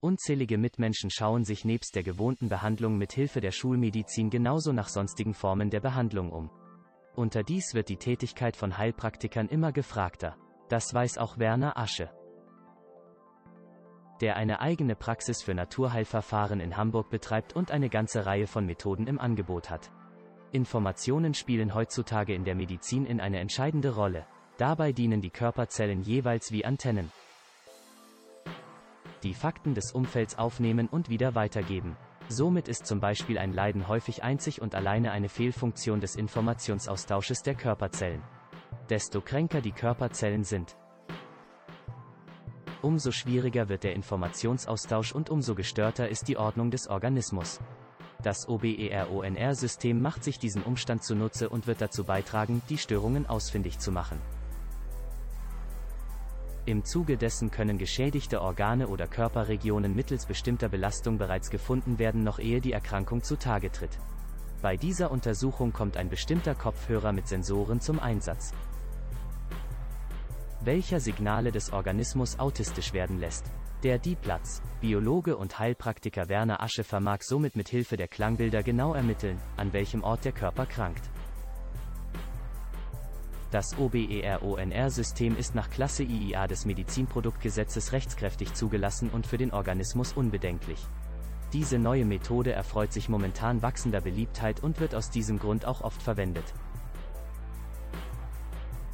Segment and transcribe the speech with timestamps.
[0.00, 5.32] Unzählige Mitmenschen schauen sich nebst der gewohnten Behandlung mit Hilfe der Schulmedizin genauso nach sonstigen
[5.32, 6.50] Formen der Behandlung um.
[7.14, 10.36] Unterdies wird die Tätigkeit von Heilpraktikern immer gefragter.
[10.68, 12.10] Das weiß auch Werner Asche.
[14.20, 19.06] Der eine eigene Praxis für Naturheilverfahren in Hamburg betreibt und eine ganze Reihe von Methoden
[19.06, 19.90] im Angebot hat.
[20.52, 24.26] Informationen spielen heutzutage in der Medizin in eine entscheidende Rolle.
[24.58, 27.10] Dabei dienen die Körperzellen jeweils wie Antennen.
[29.26, 31.96] Die Fakten des Umfelds aufnehmen und wieder weitergeben.
[32.28, 37.56] Somit ist zum Beispiel ein Leiden häufig einzig und alleine eine Fehlfunktion des Informationsaustausches der
[37.56, 38.22] Körperzellen.
[38.88, 40.76] Desto kränker die Körperzellen sind,
[42.82, 47.58] umso schwieriger wird der Informationsaustausch und umso gestörter ist die Ordnung des Organismus.
[48.22, 53.90] Das OBERONR-System macht sich diesen Umstand zunutze und wird dazu beitragen, die Störungen ausfindig zu
[53.90, 54.20] machen.
[56.66, 62.40] Im Zuge dessen können geschädigte Organe oder Körperregionen mittels bestimmter Belastung bereits gefunden werden, noch
[62.40, 63.96] ehe die Erkrankung zutage tritt.
[64.62, 68.52] Bei dieser Untersuchung kommt ein bestimmter Kopfhörer mit Sensoren zum Einsatz.
[70.60, 73.46] Welcher Signale des Organismus autistisch werden lässt.
[73.84, 79.38] Der Dieplatz, Biologe und Heilpraktiker Werner Asche vermag somit mit Hilfe der Klangbilder genau ermitteln,
[79.56, 81.08] an welchem Ort der Körper krankt.
[83.56, 90.78] Das OBERONR-System ist nach Klasse IIA des Medizinproduktgesetzes rechtskräftig zugelassen und für den Organismus unbedenklich.
[91.54, 96.02] Diese neue Methode erfreut sich momentan wachsender Beliebtheit und wird aus diesem Grund auch oft
[96.02, 96.44] verwendet.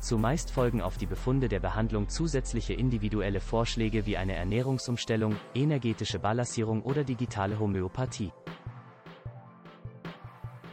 [0.00, 6.82] Zumeist folgen auf die Befunde der Behandlung zusätzliche individuelle Vorschläge wie eine Ernährungsumstellung, energetische Balancierung
[6.82, 8.30] oder digitale Homöopathie.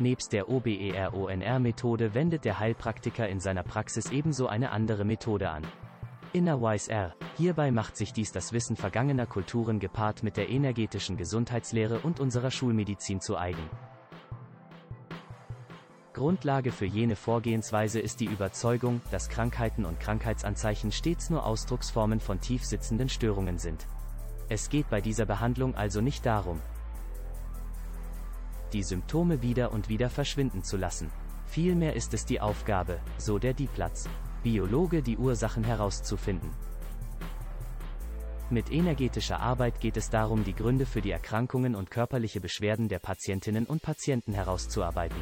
[0.02, 5.64] Nebst der OBERONR-Methode wendet der Heilpraktiker in seiner Praxis ebenso eine andere Methode an.
[6.32, 7.16] Innerwise R.
[7.38, 12.50] Hierbei macht sich dies das Wissen vergangener Kulturen gepaart mit der energetischen Gesundheitslehre und unserer
[12.50, 13.70] Schulmedizin zu eigen.
[16.14, 22.40] Grundlage für jene Vorgehensweise ist die Überzeugung, dass Krankheiten und Krankheitsanzeichen stets nur Ausdrucksformen von
[22.40, 23.86] tief sitzenden Störungen sind.
[24.48, 26.62] Es geht bei dieser Behandlung also nicht darum,
[28.74, 31.12] die Symptome wieder und wieder verschwinden zu lassen.
[31.46, 34.08] Vielmehr ist es die Aufgabe, so der Dieplatz,
[34.44, 36.52] Biologe die Ursachen herauszufinden.
[38.52, 43.00] Mit energetischer Arbeit geht es darum, die Gründe für die Erkrankungen und körperliche Beschwerden der
[43.00, 45.20] Patientinnen und Patienten herauszuarbeiten.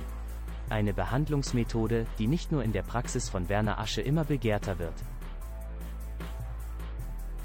[0.69, 4.93] Eine Behandlungsmethode, die nicht nur in der Praxis von Werner Asche immer begehrter wird.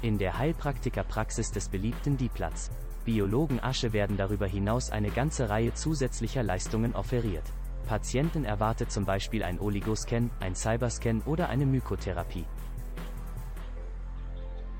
[0.01, 2.69] In der Heilpraktikerpraxis des beliebten Dieplatz
[3.05, 7.43] Biologen Asche werden darüber hinaus eine ganze Reihe zusätzlicher Leistungen offeriert.
[7.85, 12.45] Patienten erwartet zum Beispiel ein Oligoscan, ein Cyberscan oder eine Mykotherapie.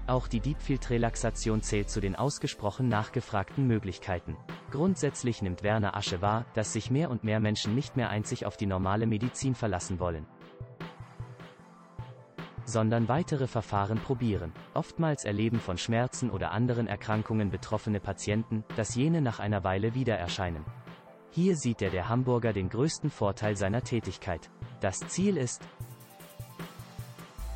[0.08, 4.38] Auch die Deepfield-Relaxation zählt zu den ausgesprochen nachgefragten Möglichkeiten.
[4.72, 8.56] Grundsätzlich nimmt Werner Asche wahr, dass sich mehr und mehr Menschen nicht mehr einzig auf
[8.58, 10.26] die normale Medizin verlassen wollen
[12.66, 14.52] sondern weitere Verfahren probieren.
[14.74, 20.18] Oftmals erleben von Schmerzen oder anderen Erkrankungen betroffene Patienten, dass jene nach einer Weile wieder
[20.18, 20.66] erscheinen.
[21.32, 24.50] Hier sieht er der Hamburger den größten Vorteil seiner Tätigkeit.
[24.82, 25.62] Das Ziel ist,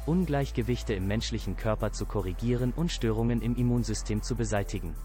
[0.07, 4.95] Ungleichgewichte im menschlichen Körper zu korrigieren und Störungen im Immunsystem zu beseitigen.